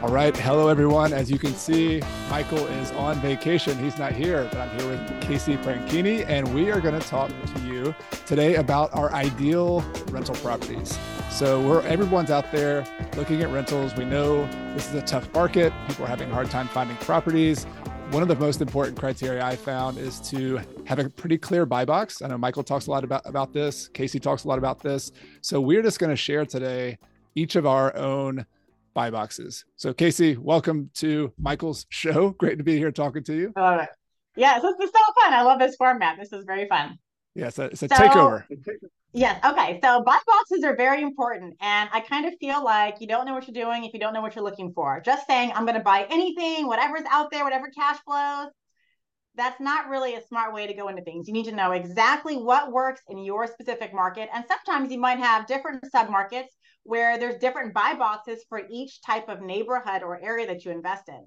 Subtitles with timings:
[0.00, 0.36] All right.
[0.36, 1.12] Hello, everyone.
[1.12, 3.76] As you can see, Michael is on vacation.
[3.78, 7.30] He's not here, but I'm here with Casey Franchini, and we are going to talk
[7.30, 7.92] to you
[8.24, 9.80] today about our ideal
[10.12, 10.96] rental properties.
[11.30, 13.92] So, we're everyone's out there looking at rentals.
[13.96, 15.72] We know this is a tough market.
[15.88, 17.64] People are having a hard time finding properties.
[18.12, 21.84] One of the most important criteria I found is to have a pretty clear buy
[21.84, 22.22] box.
[22.22, 23.88] I know Michael talks a lot about, about this.
[23.88, 25.10] Casey talks a lot about this.
[25.40, 26.98] So, we're just going to share today
[27.34, 28.46] each of our own
[28.98, 29.64] buy boxes.
[29.76, 32.30] So, Casey, welcome to Michael's show.
[32.38, 33.52] Great to be here talking to you.
[33.54, 33.90] I love it.
[34.34, 35.32] Yeah, this is so fun.
[35.34, 36.18] I love this format.
[36.18, 36.98] This is very fun.
[37.36, 38.44] Yeah, it's a, it's a so, takeover.
[39.12, 39.38] Yes.
[39.44, 39.78] Okay.
[39.84, 41.54] So buy boxes are very important.
[41.60, 44.12] And I kind of feel like you don't know what you're doing if you don't
[44.12, 45.00] know what you're looking for.
[45.04, 48.48] Just saying, I'm going to buy anything, whatever's out there, whatever cash flows.
[49.36, 51.28] That's not really a smart way to go into things.
[51.28, 54.28] You need to know exactly what works in your specific market.
[54.34, 56.52] And sometimes you might have different sub markets
[56.88, 61.06] where there's different buy boxes for each type of neighborhood or area that you invest
[61.08, 61.22] in.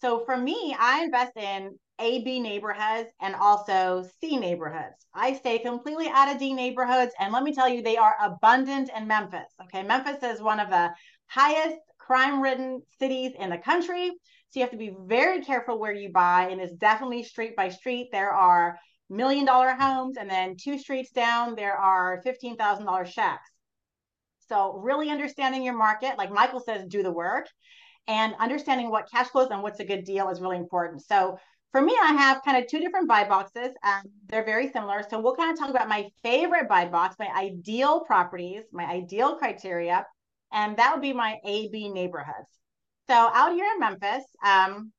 [0.00, 4.94] So for me, I invest in A, B neighborhoods and also C neighborhoods.
[5.12, 7.12] I stay completely out of D neighborhoods.
[7.18, 9.52] And let me tell you, they are abundant in Memphis.
[9.64, 9.82] Okay.
[9.82, 10.90] Memphis is one of the
[11.26, 14.08] highest crime ridden cities in the country.
[14.50, 16.48] So you have to be very careful where you buy.
[16.48, 18.10] And it's definitely street by street.
[18.12, 18.78] There are
[19.10, 20.16] million dollar homes.
[20.16, 23.51] And then two streets down, there are $15,000 shacks.
[24.52, 27.46] So really understanding your market, like Michael says, do the work
[28.06, 31.02] and understanding what cash flows and what's a good deal is really important.
[31.02, 31.38] So
[31.70, 33.70] for me, I have kind of two different buy boxes.
[33.82, 35.06] Um, they're very similar.
[35.08, 39.36] So we'll kind of talk about my favorite buy box, my ideal properties, my ideal
[39.36, 40.04] criteria,
[40.52, 42.50] and that would be my AB neighborhoods.
[43.08, 44.92] So out here in Memphis, um,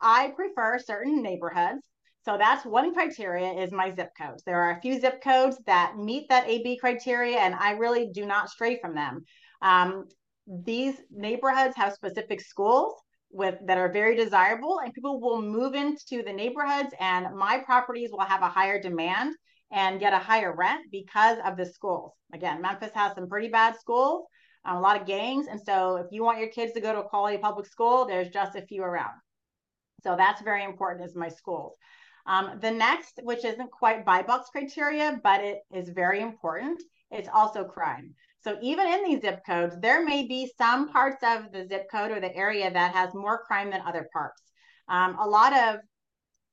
[0.00, 1.82] I prefer certain neighborhoods
[2.24, 4.44] so that's one criteria is my zip codes.
[4.44, 8.24] There are a few zip codes that meet that AB criteria, and I really do
[8.26, 9.24] not stray from them.
[9.60, 10.06] Um,
[10.46, 12.94] these neighborhoods have specific schools
[13.30, 18.10] with that are very desirable, and people will move into the neighborhoods, and my properties
[18.12, 19.34] will have a higher demand
[19.72, 22.12] and get a higher rent because of the schools.
[22.32, 24.26] Again, Memphis has some pretty bad schools,
[24.64, 27.08] a lot of gangs, and so if you want your kids to go to a
[27.08, 29.14] quality public school, there's just a few around.
[30.04, 31.76] So that's very important is my schools.
[32.26, 37.28] Um, the next, which isn't quite buy box criteria, but it is very important, it's
[37.32, 38.14] also crime.
[38.44, 42.10] So even in these zip codes, there may be some parts of the zip code
[42.10, 44.42] or the area that has more crime than other parts.
[44.88, 45.80] Um, a lot of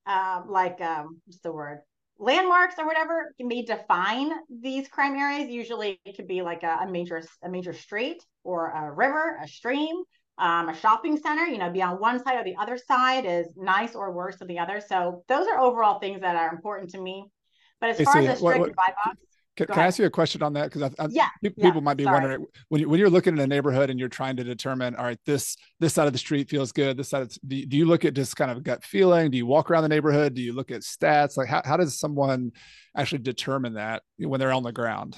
[0.05, 1.79] uh, like um, what's the word
[2.19, 4.31] landmarks or whatever may define
[4.61, 5.49] these crime areas.
[5.49, 9.47] Usually, it could be like a, a major a major street or a river, a
[9.47, 10.03] stream
[10.39, 13.47] um, a shopping center, you know, be on one side or the other side is
[13.55, 14.81] nice or worse than the other.
[14.85, 17.25] So those are overall things that are important to me.
[17.81, 19.17] But as hey, far see, as a strict what, what, buy box,
[19.59, 20.71] can, can I ask you a question on that?
[20.71, 22.13] Because yeah, people yeah, might be sorry.
[22.13, 25.03] wondering when, you, when you're looking at a neighborhood and you're trying to determine, all
[25.03, 26.95] right, this this side of the street feels good.
[26.95, 29.31] This side, of, do, do you look at just kind of gut feeling?
[29.31, 30.33] Do you walk around the neighborhood?
[30.33, 31.35] Do you look at stats?
[31.35, 32.51] Like how, how does someone
[32.95, 35.17] actually determine that when they're on the ground?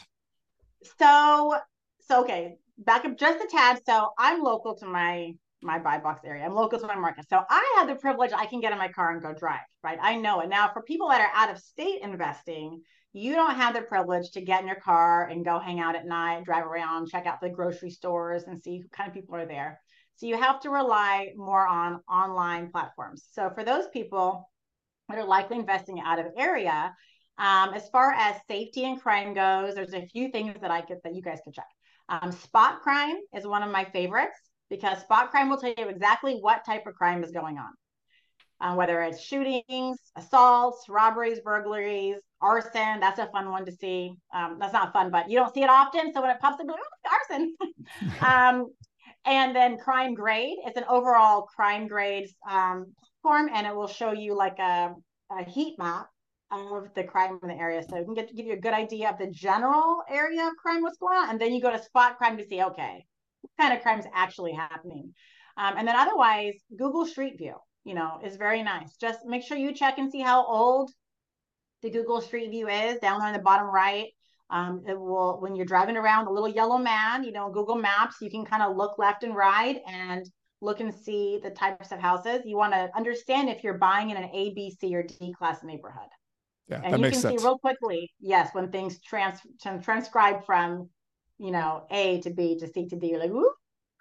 [0.97, 1.59] So
[2.07, 3.79] so okay, back up just a tad.
[3.85, 5.33] So I'm local to my
[5.63, 6.43] my buy box area.
[6.43, 7.29] I'm local to my market.
[7.29, 9.99] So I have the privilege I can get in my car and go drive, right?
[10.01, 10.49] I know it.
[10.49, 12.81] Now, for people that are out of state investing,
[13.13, 16.07] you don't have the privilege to get in your car and go hang out at
[16.07, 19.45] night, drive around, check out the grocery stores and see what kind of people are
[19.45, 19.79] there.
[20.15, 23.27] So you have to rely more on online platforms.
[23.31, 24.49] So for those people
[25.09, 26.95] that are likely investing out of area,
[27.37, 30.97] um, as far as safety and crime goes, there's a few things that I could
[31.03, 31.65] that you guys can check.
[32.11, 34.37] Um, SpotCrime is one of my favorites
[34.69, 37.71] because SpotCrime will tell you exactly what type of crime is going on.
[38.59, 42.99] Uh, whether it's shootings, assaults, robberies, burglaries, arson.
[42.99, 44.11] That's a fun one to see.
[44.35, 46.13] Um, that's not fun, but you don't see it often.
[46.13, 47.55] So when it pops up, oh, arson.
[48.21, 48.67] um,
[49.25, 50.57] and then Crime Grade.
[50.65, 52.93] It's an overall crime grades um,
[53.23, 54.93] platform, and it will show you like a,
[55.31, 56.07] a heat map
[56.51, 57.81] of the crime in the area.
[57.83, 60.55] So it can get to give you a good idea of the general area of
[60.57, 63.05] crime, what's going on, and then you go to SpotCrime to see, okay,
[63.41, 65.13] what kind of crime is actually happening.
[65.57, 68.95] Um, and then otherwise, Google Street View, you know, is very nice.
[68.97, 70.91] Just make sure you check and see how old
[71.81, 74.07] the Google Street View is down there in the bottom right.
[74.49, 78.17] Um, it will when you're driving around a little yellow man, you know, Google Maps,
[78.21, 80.29] you can kind of look left and right and
[80.61, 82.41] look and see the types of houses.
[82.45, 85.63] You want to understand if you're buying in an A, B, C, or D class
[85.63, 86.09] neighborhood.
[86.71, 87.41] Yeah, and that you makes can sense.
[87.41, 89.39] see real quickly, yes, when things trans
[89.83, 90.89] transcribe from,
[91.37, 93.51] you know, A to B to C to D, you're like, ooh,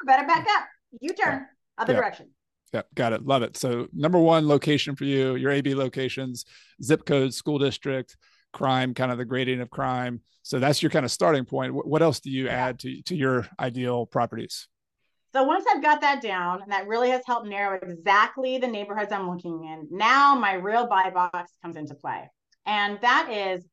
[0.06, 0.68] better back up.
[1.00, 1.44] U turn, yeah.
[1.78, 1.98] other yeah.
[1.98, 2.30] direction.
[2.72, 3.26] Yeah, got it.
[3.26, 3.56] Love it.
[3.56, 6.44] So number one location for you, your AB locations,
[6.80, 8.16] zip code, school district,
[8.52, 10.20] crime, kind of the grading of crime.
[10.42, 11.74] So that's your kind of starting point.
[11.74, 12.68] What else do you yeah.
[12.68, 14.68] add to, to your ideal properties?
[15.32, 19.12] So once I've got that down, and that really has helped narrow exactly the neighborhoods
[19.12, 22.28] I'm looking in, now my real buy box comes into play.
[22.66, 23.64] And that is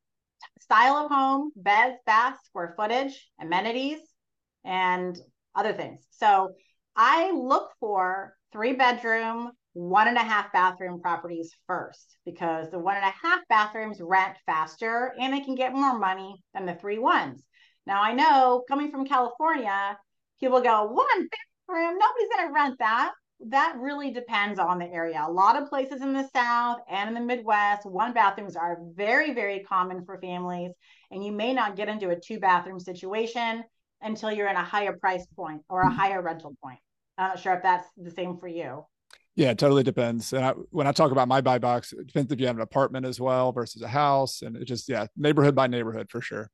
[0.60, 4.00] style of home, beds, baths, square footage, amenities,
[4.66, 5.18] and
[5.56, 6.06] other things.
[6.12, 6.54] So
[6.96, 12.96] I look for three bedroom, one and a half bathroom properties first because the one
[12.96, 16.98] and a half bathrooms rent faster and they can get more money than the three
[16.98, 17.44] ones.
[17.86, 19.98] Now I know coming from California,
[20.40, 21.30] people go, one
[21.68, 23.12] bathroom, nobody's going to rent that.
[23.40, 25.24] That really depends on the area.
[25.26, 29.34] A lot of places in the South and in the Midwest, one bathrooms are very,
[29.34, 30.72] very common for families.
[31.12, 33.64] And you may not get into a two bathroom situation
[34.02, 35.96] until you're in a higher price point or a mm-hmm.
[35.96, 36.80] higher rental point.
[37.18, 38.86] I'm not sure if that's the same for you.
[39.36, 40.34] Yeah, it totally depends.
[40.34, 42.64] And I, when I talk about my buy box, it depends if you have an
[42.64, 44.42] apartment as well versus a house.
[44.42, 46.50] And it just, yeah, neighborhood by neighborhood for sure.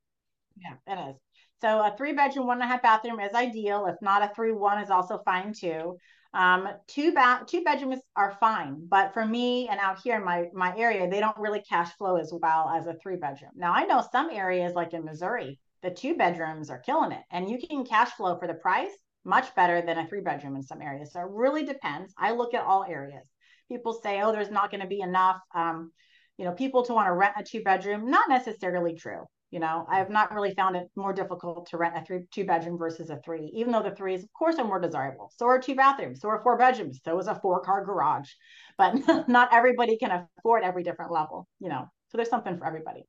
[0.57, 1.15] Yeah, it is.
[1.61, 3.85] So a three bedroom, one and a half bathroom is ideal.
[3.85, 5.97] If not, a three one is also fine too.
[6.33, 10.47] Um, two bath, two bedrooms are fine, but for me and out here in my
[10.53, 13.51] my area, they don't really cash flow as well as a three bedroom.
[13.55, 17.49] Now I know some areas like in Missouri, the two bedrooms are killing it, and
[17.49, 18.91] you can cash flow for the price
[19.25, 21.13] much better than a three bedroom in some areas.
[21.13, 22.13] So it really depends.
[22.17, 23.25] I look at all areas.
[23.69, 25.91] People say, oh, there's not going to be enough, um,
[26.37, 28.09] you know, people to want to rent a two bedroom.
[28.09, 29.23] Not necessarily true.
[29.53, 32.43] You know, I have not really found it more difficult to rent a three two
[32.43, 35.31] bedroom versus a three, even though the threes, of course, are more desirable.
[35.37, 38.31] So are two bathrooms, so are four bedrooms, so is a four car garage.
[38.79, 38.95] But
[39.27, 41.85] not everybody can afford every different level, you know.
[42.07, 43.05] So there's something for everybody.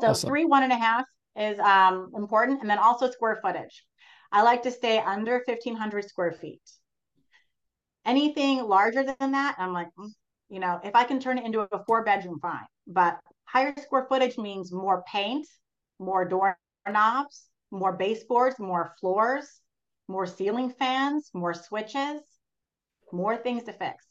[0.00, 0.30] So awesome.
[0.30, 1.04] three, one and a half
[1.36, 3.84] is um, important, and then also square footage.
[4.32, 6.62] I like to stay under 1500 square feet.
[8.06, 10.08] Anything larger than that, I'm like, mm,
[10.48, 12.64] you know, if I can turn it into a four bedroom, fine.
[12.86, 15.46] But higher square footage means more paint,
[15.98, 19.60] more doorknobs, more baseboards, more floors,
[20.06, 22.20] more ceiling fans, more switches,
[23.12, 24.04] more things to fix.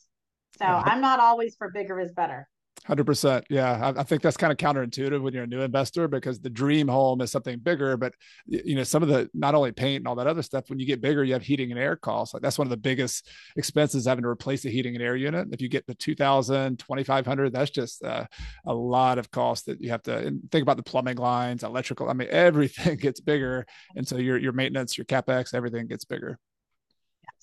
[0.58, 2.48] So I'm not always for bigger is better.
[2.86, 3.46] Hundred percent.
[3.50, 6.50] Yeah, I, I, think that's kind of counterintuitive when you're a new investor because the
[6.50, 7.98] dream home is something bigger.
[7.98, 8.14] But
[8.46, 10.70] you know, some of the not only paint and all that other stuff.
[10.70, 12.34] When you get bigger, you have heating and air costs.
[12.34, 13.28] Like that's one of the biggest
[13.58, 15.50] expenses having to replace a heating and air unit.
[15.52, 18.26] If you get the 2000, 2500, that's just uh,
[18.66, 22.10] a lot of cost that you have to think about the plumbing lines, electrical.
[22.10, 23.66] I mean, everything gets bigger,
[23.96, 26.40] and so your your maintenance, your capex, everything gets bigger.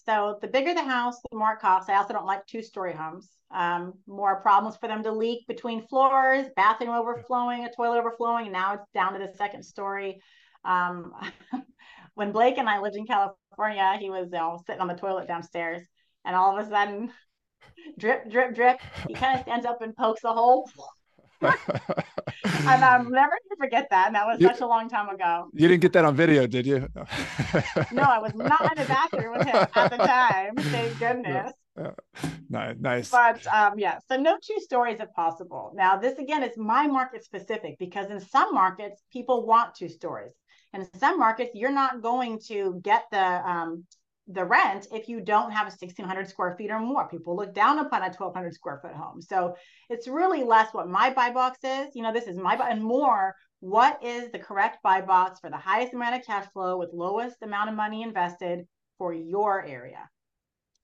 [0.07, 1.89] So the bigger the house, the more it costs.
[1.89, 3.29] I also don't like two story homes.
[3.55, 8.53] Um, more problems for them to leak between floors, bathroom overflowing, a toilet overflowing, and
[8.53, 10.21] now it's down to the second story.
[10.65, 11.13] Um,
[12.15, 15.29] when Blake and I lived in California, he was you know, sitting on the toilet
[15.29, 15.83] downstairs,
[16.25, 17.13] and all of a sudden,
[17.99, 18.81] drip, drip, drip.
[19.07, 20.69] He kind of stands up and pokes a hole.
[21.43, 21.55] and
[22.43, 24.09] I'm never gonna forget that.
[24.09, 25.49] And that was you, such a long time ago.
[25.53, 26.89] You didn't get that on video, did you?
[27.93, 30.57] no, I was not in the bathroom with him at the time.
[30.57, 31.53] Thank goodness.
[32.51, 32.75] Yeah.
[32.79, 33.11] Nice.
[33.11, 35.73] But um, yeah, so no two stories if possible.
[35.75, 40.33] Now, this again is my market specific because in some markets people want two stories,
[40.73, 43.85] and in some markets you're not going to get the um,
[44.29, 47.09] the rent if you don't have a 1600 square feet or more.
[47.09, 49.21] People look down upon a 1200 square foot home.
[49.21, 49.57] So
[49.91, 51.89] it's really less what my buy box is.
[51.95, 55.49] You know, this is my buy and more what is the correct buy box for
[55.49, 58.67] the highest amount of cash flow with lowest amount of money invested
[58.99, 60.09] for your area.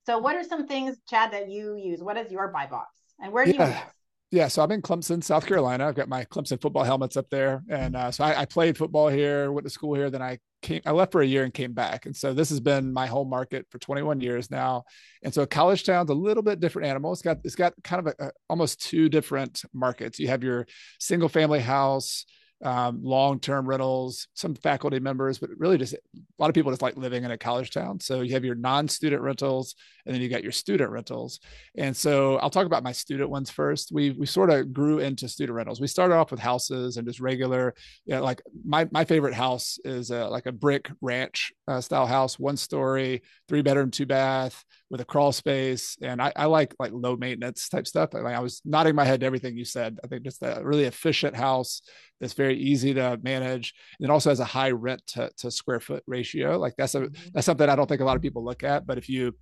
[0.06, 2.02] So what are some things, Chad, that you use?
[2.02, 2.88] What is your buy box
[3.20, 3.56] and where do yeah.
[3.56, 3.94] you invest?
[4.32, 5.88] Yeah, so I'm in Clemson, South Carolina.
[5.88, 9.08] I've got my Clemson football helmets up there, and uh, so I, I, played football
[9.08, 10.08] here, went to school here.
[10.08, 12.60] Then I came, I left for a year and came back, and so this has
[12.60, 14.84] been my home market for 21 years now.
[15.24, 17.12] And so college town's a little bit different animal.
[17.12, 20.20] It's got it's got kind of a, a, almost two different markets.
[20.20, 20.68] You have your
[21.00, 22.24] single family house
[22.62, 25.98] um, long-term rentals, some faculty members, but really just a
[26.38, 28.00] lot of people just like living in a college town.
[28.00, 29.74] So you have your non-student rentals,
[30.04, 31.40] and then you got your student rentals.
[31.76, 33.92] And so I'll talk about my student ones first.
[33.92, 35.80] We we sort of grew into student rentals.
[35.80, 37.74] We started off with houses and just regular,
[38.04, 42.06] you know, like my my favorite house is a, like a brick ranch uh, style
[42.06, 45.96] house, one story, three bedroom, two bath with a crawl space.
[46.02, 48.10] And I, I like like low maintenance type stuff.
[48.14, 49.98] I, I was nodding my head to everything you said.
[50.02, 51.82] I think just a really efficient house
[52.20, 55.80] that's very easy to manage and it also has a high rent to, to square
[55.80, 56.58] foot ratio.
[56.58, 57.28] Like that's a mm-hmm.
[57.32, 58.86] that's something I don't think a lot of people look at.
[58.86, 59.34] But if you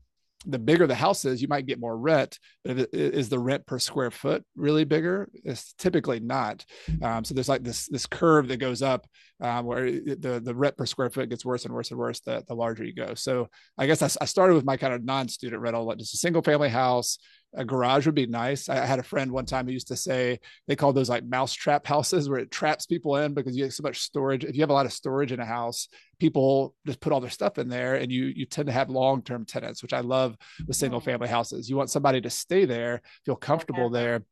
[0.47, 2.39] the bigger the house is, you might get more rent.
[2.65, 5.29] But it, is the rent per square foot really bigger?
[5.45, 6.65] It's typically not.
[7.03, 9.07] Um, so there's like this this curve that goes up
[9.41, 12.45] um, where the the rent per square foot gets worse and worse and worse the,
[12.47, 13.15] the larger you go.
[13.15, 16.43] So I guess I, I started with my kind of non-student rental, just a single
[16.43, 17.19] family house
[17.55, 18.69] a garage would be nice.
[18.69, 21.55] I had a friend one time who used to say they call those like mouse
[21.55, 24.45] trap houses where it traps people in because you have so much storage.
[24.45, 25.89] If you have a lot of storage in a house,
[26.19, 29.47] people just put all their stuff in there and you you tend to have long-term
[29.47, 30.37] tenants, which I love
[30.67, 31.71] with single family houses.
[31.71, 34.23] You want somebody to stay there, feel comfortable there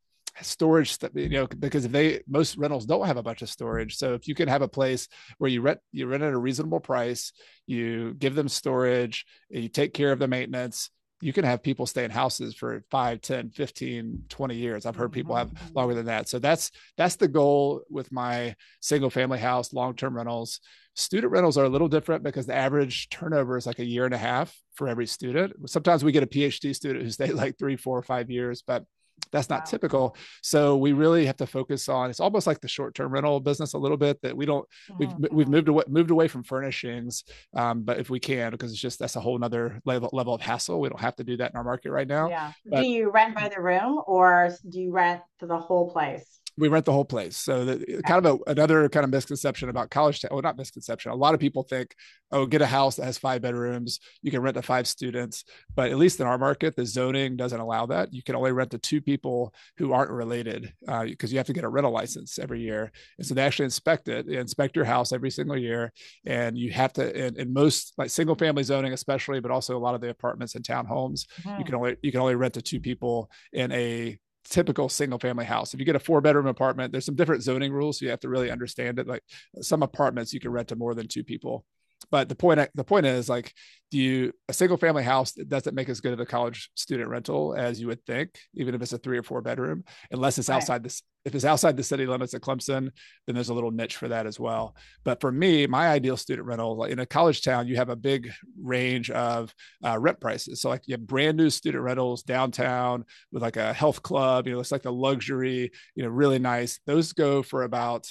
[0.42, 4.14] storage you know because if they most rentals don't have a bunch of storage so
[4.14, 5.08] if you can have a place
[5.38, 7.32] where you rent you rent at a reasonable price
[7.66, 12.04] you give them storage you take care of the maintenance you can have people stay
[12.04, 14.86] in houses for 5 10 15 20 years.
[14.86, 15.74] I've heard people have mm-hmm.
[15.74, 16.28] longer than that.
[16.28, 20.60] So that's that's the goal with my single family house long-term rentals.
[20.94, 24.14] Student rentals are a little different because the average turnover is like a year and
[24.14, 25.54] a half for every student.
[25.68, 28.84] Sometimes we get a phd student who stayed like three four or five years but
[29.32, 29.64] that's not wow.
[29.64, 33.74] typical so we really have to focus on it's almost like the short-term rental business
[33.74, 34.66] a little bit that we don't
[34.98, 35.34] we've mm-hmm.
[35.34, 38.98] we've moved away moved away from furnishings um, but if we can because it's just
[38.98, 41.56] that's a whole nother level level of hassle we don't have to do that in
[41.56, 44.92] our market right now yeah but, do you rent by the room or do you
[44.92, 47.36] rent to the whole place we rent the whole place.
[47.36, 50.30] So the, kind of a, another kind of misconception about college town.
[50.32, 51.12] Well, not misconception.
[51.12, 51.94] A lot of people think,
[52.32, 54.00] oh, get a house that has five bedrooms.
[54.22, 55.44] You can rent to five students.
[55.74, 58.12] But at least in our market, the zoning doesn't allow that.
[58.12, 61.52] You can only rent to two people who aren't related because uh, you have to
[61.52, 62.90] get a rental license every year.
[63.18, 65.92] And so they actually inspect it, they inspect your house every single year.
[66.24, 69.78] And you have to, in, in most like single family zoning, especially, but also a
[69.78, 71.58] lot of the apartments and townhomes, mm-hmm.
[71.58, 75.44] you can only you can only rent to two people in a typical single family
[75.44, 75.74] house.
[75.74, 77.98] If you get a four bedroom apartment, there's some different zoning rules.
[77.98, 79.06] So you have to really understand it.
[79.06, 79.22] Like
[79.60, 81.64] some apartments you can rent to more than two people.
[82.10, 83.52] But the point the point is like,
[83.90, 87.54] do you a single family house doesn't make as good of a college student rental
[87.56, 90.56] as you would think, even if it's a three or four bedroom, unless it's right.
[90.56, 91.02] outside this.
[91.24, 92.90] If it's outside the city limits of Clemson,
[93.26, 94.76] then there's a little niche for that as well.
[95.02, 98.30] But for me, my ideal student rental in a college town, you have a big
[98.62, 99.52] range of
[99.84, 100.60] uh, rent prices.
[100.60, 104.54] So like you have brand new student rentals downtown with like a health club, you
[104.54, 106.78] know, it's like the luxury, you know, really nice.
[106.86, 108.06] Those go for about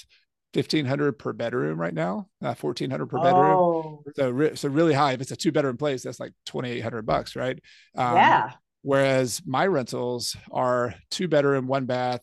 [0.56, 3.44] 1500 per bedroom right now uh, 1400 per bedroom.
[3.44, 4.04] Oh.
[4.14, 5.12] so, so really high.
[5.12, 7.58] If it's a two bedroom place that's like 2800 bucks right?
[7.96, 8.52] Um, yeah.
[8.82, 12.22] whereas my rentals are two bedroom one bath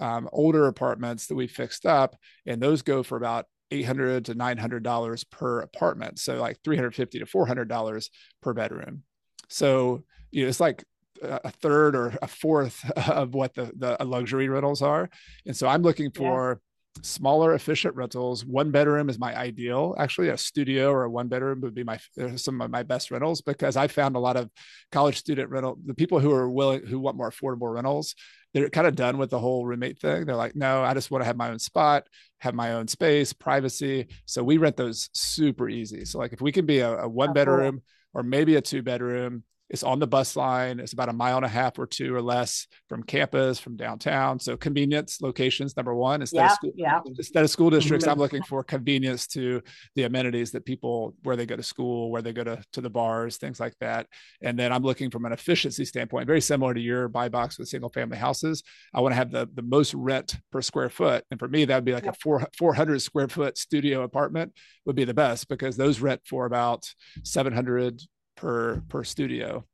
[0.00, 4.82] um, older apartments that we fixed up and those go for about 800 to 900
[4.82, 6.18] dollars per apartment.
[6.18, 8.10] So like 350 to 400 dollars
[8.40, 9.02] per bedroom.
[9.48, 10.84] So you know it's like
[11.22, 15.10] a third or a fourth of what the the luxury rentals are.
[15.46, 16.60] And so i'm looking for
[17.02, 18.44] smaller efficient rentals.
[18.44, 19.94] One bedroom is my ideal.
[19.98, 23.10] Actually a studio or a one bedroom would be my uh, some of my best
[23.10, 24.50] rentals because i found a lot of
[24.92, 28.14] college student rental the people who are willing who want more affordable rentals
[28.52, 30.24] they're kind of done with the whole roommate thing.
[30.24, 32.06] They're like no i just want to have my own spot
[32.44, 34.06] have my own space privacy.
[34.26, 36.04] So we rent those super easy.
[36.04, 37.82] So like if we can be a, a one bedroom
[38.12, 40.78] or maybe a two bedroom it's on the bus line.
[40.78, 44.38] It's about a mile and a half or two or less from campus, from downtown.
[44.38, 46.20] So convenience locations, number one.
[46.20, 47.00] Instead yeah, of school, yeah.
[47.06, 48.20] instead of school districts, I'm mm-hmm.
[48.20, 49.62] looking for convenience to
[49.94, 52.90] the amenities that people where they go to school, where they go to, to the
[52.90, 54.06] bars, things like that.
[54.42, 57.68] And then I'm looking from an efficiency standpoint, very similar to your buy box with
[57.68, 58.62] single family houses.
[58.92, 61.24] I want to have the, the most rent per square foot.
[61.30, 64.52] And for me, that would be like a four, 400 square foot studio apartment
[64.84, 66.84] would be the best because those rent for about
[67.24, 68.02] 700
[68.44, 69.64] per per studio.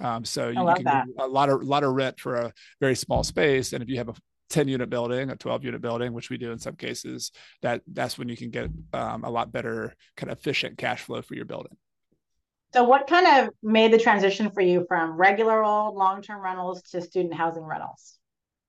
[0.00, 1.06] Um, so you can that.
[1.06, 3.96] get a lot of lot of rent for a very small space, and if you
[3.96, 4.14] have a
[4.50, 7.32] 10 unit building, a 12 unit building, which we do in some cases,
[7.62, 11.22] that that's when you can get um, a lot better kind of efficient cash flow
[11.22, 11.76] for your building.
[12.74, 16.82] So, what kind of made the transition for you from regular old long term rentals
[16.90, 18.17] to student housing rentals?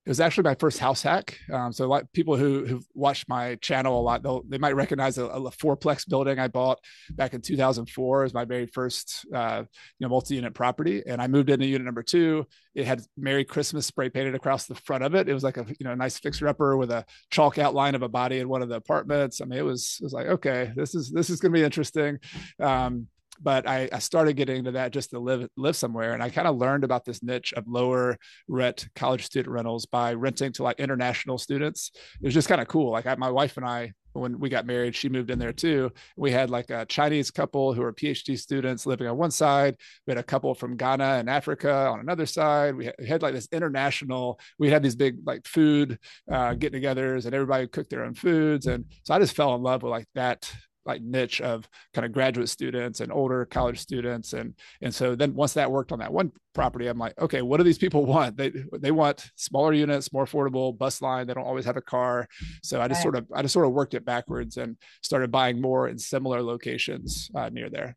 [0.09, 1.37] It was actually my first house hack.
[1.53, 5.25] Um, so like people who who've watched my channel a lot, they might recognize a,
[5.25, 6.79] a fourplex building I bought
[7.11, 11.03] back in 2004 as my very first, uh, you know, multi-unit property.
[11.05, 12.47] And I moved into unit number two.
[12.73, 15.29] It had Merry Christmas spray painted across the front of it.
[15.29, 18.09] It was like a, you know, nice fixer upper with a chalk outline of a
[18.09, 19.41] body in one of the apartments.
[19.41, 21.63] I mean, it was, it was like, okay, this is, this is going to be
[21.63, 22.17] interesting.
[22.59, 23.09] Um,
[23.41, 26.47] but I, I, started getting into that just to live live somewhere and i kind
[26.47, 28.17] of learned about this niche of lower
[28.47, 32.67] rent college student rentals by renting to like international students it was just kind of
[32.67, 35.53] cool like I, my wife and i when we got married, she moved in there
[35.53, 35.91] too.
[36.17, 39.75] We had like a Chinese couple who were PhD students living on one side.
[40.05, 42.75] We had a couple from Ghana and Africa on another side.
[42.75, 44.39] We had, like this international.
[44.57, 45.99] We had these big like food
[46.31, 48.65] uh, get-togethers, and everybody cooked their own foods.
[48.65, 50.51] And so I just fell in love with like that
[50.85, 54.33] like niche of kind of graduate students and older college students.
[54.33, 57.57] And and so then once that worked on that one property i'm like okay what
[57.57, 58.35] do these people want?
[58.37, 61.27] They they want smaller units more affordable bus line.
[61.27, 62.27] They don't always have a car.
[62.63, 63.03] So i just right.
[63.03, 66.41] sort of i just sort of worked it backwards and started buying more in similar
[66.41, 67.95] locations uh, near there.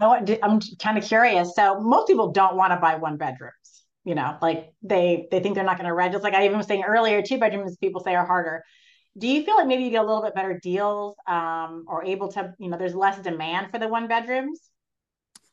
[0.00, 1.56] I'm kind of curious.
[1.56, 3.52] So most people don't want to buy one bedrooms
[4.04, 4.38] you know?
[4.40, 6.12] Like they they think they're not going to rent.
[6.12, 8.64] Just like i even was saying earlier two bedrooms people say are harder
[9.16, 12.28] do you feel like maybe you get a little bit better deals um, or able
[12.32, 14.70] to, you know, there's less demand for the one bedrooms?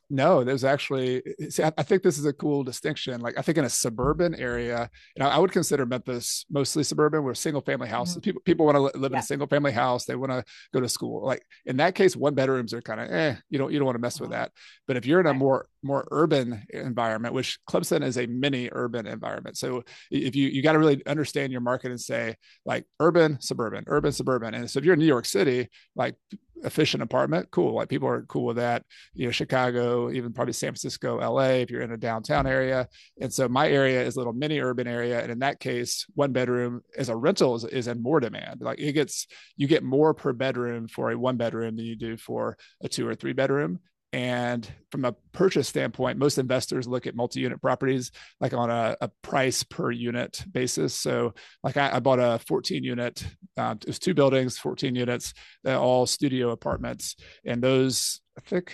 [0.08, 3.64] no there's actually see, I, think this is a cool distinction like i think in
[3.64, 8.14] a suburban area you know i would consider memphis mostly suburban where single family houses
[8.14, 8.22] mm-hmm.
[8.22, 9.18] people people want to live yeah.
[9.18, 12.14] in a single family house they want to go to school like in that case
[12.14, 14.40] one bedrooms are kind of eh you don't you don't want to mess with mm-hmm.
[14.40, 14.52] that
[14.86, 19.06] but if you're in a more more urban environment which clemson is a mini urban
[19.06, 23.40] environment so if you you got to really understand your market and say like urban
[23.40, 26.16] suburban urban suburban and so if you're in new york city like
[26.64, 27.74] efficient apartment, cool.
[27.74, 28.84] Like people are cool with that.
[29.14, 32.88] You know, Chicago, even probably San Francisco, LA, if you're in a downtown area.
[33.20, 35.20] And so my area is a little mini urban area.
[35.22, 38.60] And in that case, one bedroom as a rental is, is in more demand.
[38.60, 39.26] Like it gets,
[39.56, 43.06] you get more per bedroom for a one bedroom than you do for a two
[43.06, 43.80] or three bedroom.
[44.12, 49.10] And from a purchase standpoint, most investors look at multi-unit properties like on a, a
[49.22, 50.94] price per unit basis.
[50.94, 53.26] So, like I, I bought a 14 unit,
[53.58, 55.34] uh, it was two buildings, 14 units,
[55.64, 58.72] they're all studio apartments, and those I think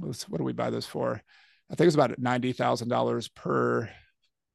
[0.00, 1.22] what do we buy those for?
[1.70, 3.88] I think it's about ninety thousand dollars per,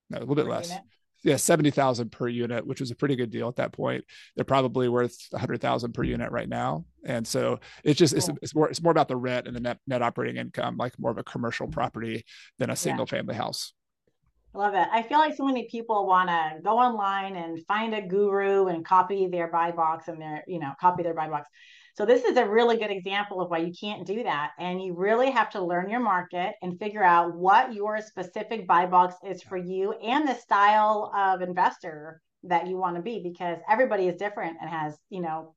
[0.10, 0.70] no, a little bit less.
[0.70, 0.84] Unit
[1.25, 4.05] yeah, 70,000 per unit, which was a pretty good deal at that point.
[4.36, 6.86] They're probably worth 100,000 per unit right now.
[7.03, 9.79] And so it's just, it's, it's more, it's more about the rent and the net,
[9.88, 12.25] net operating income, like more of a commercial property
[12.60, 13.17] than a single yeah.
[13.17, 13.74] family house.
[14.53, 14.88] I love it.
[14.91, 18.86] I feel like so many people want to go online and find a guru and
[18.86, 21.50] copy their buy box and their, you know, copy their buy box.
[21.97, 24.51] So this is a really good example of why you can't do that.
[24.59, 28.85] And you really have to learn your market and figure out what your specific buy
[28.85, 33.59] box is for you and the style of investor that you want to be because
[33.70, 35.55] everybody is different and has, you know,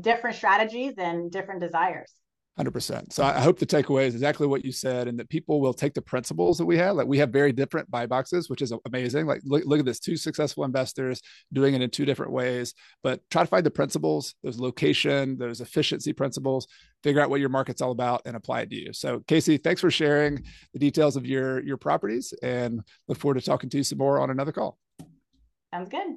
[0.00, 2.12] different strategies and different desires.
[2.58, 3.12] 100%.
[3.12, 5.92] So I hope the takeaway is exactly what you said, and that people will take
[5.92, 6.96] the principles that we have.
[6.96, 9.26] Like we have very different buy boxes, which is amazing.
[9.26, 11.20] Like look, look at this two successful investors
[11.52, 15.60] doing it in two different ways, but try to find the principles, those location, those
[15.60, 16.66] efficiency principles,
[17.02, 18.92] figure out what your market's all about and apply it to you.
[18.92, 20.42] So Casey, thanks for sharing
[20.72, 24.18] the details of your, your properties and look forward to talking to you some more
[24.18, 24.78] on another call.
[25.74, 26.16] Sounds good.